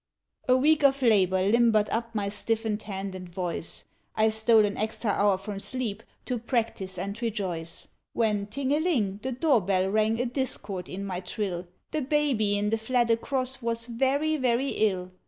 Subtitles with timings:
[0.47, 3.85] A week of labor limbered up my stiffened hand and voice,
[4.15, 9.19] I stole an extra hour from sleep, to practice and rejoice; When, ting a ling,
[9.21, 13.61] the door bell rang a discord in my trill The baby in the flat across
[13.61, 15.11] was very, very ill.